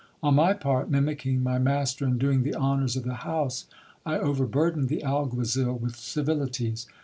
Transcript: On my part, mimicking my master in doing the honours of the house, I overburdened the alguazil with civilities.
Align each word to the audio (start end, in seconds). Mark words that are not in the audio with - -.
On 0.23 0.33
my 0.33 0.53
part, 0.53 0.89
mimicking 0.89 1.43
my 1.43 1.59
master 1.59 2.05
in 2.07 2.17
doing 2.17 2.41
the 2.41 2.55
honours 2.55 2.95
of 2.95 3.03
the 3.03 3.13
house, 3.21 3.67
I 4.03 4.17
overburdened 4.17 4.89
the 4.89 5.03
alguazil 5.03 5.77
with 5.77 5.95
civilities. 5.95 6.87